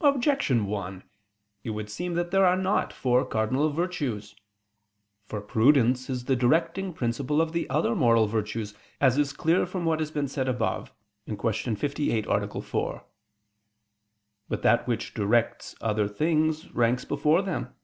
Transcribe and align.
Objection 0.00 0.66
1: 0.66 1.02
It 1.64 1.70
would 1.70 1.90
seem 1.90 2.14
that 2.14 2.30
there 2.30 2.44
are 2.44 2.54
not 2.56 2.92
four 2.92 3.26
cardinal 3.26 3.68
virtues. 3.68 4.36
For 5.26 5.40
prudence 5.40 6.08
is 6.08 6.26
the 6.26 6.36
directing 6.36 6.92
principle 6.92 7.40
of 7.40 7.50
the 7.50 7.68
other 7.68 7.96
moral 7.96 8.28
virtues, 8.28 8.74
as 9.00 9.18
is 9.18 9.32
clear 9.32 9.66
from 9.66 9.84
what 9.84 9.98
has 9.98 10.12
been 10.12 10.28
said 10.28 10.48
above 10.48 10.92
(Q. 11.26 11.74
58, 11.74 12.26
A. 12.28 12.60
4). 12.60 13.04
But 14.48 14.62
that 14.62 14.86
which 14.86 15.14
directs 15.14 15.74
other 15.80 16.06
things 16.06 16.70
ranks 16.70 17.04
before 17.04 17.42
them. 17.42 17.74